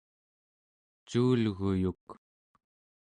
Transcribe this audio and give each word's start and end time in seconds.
cuulguyuk 1.07 2.05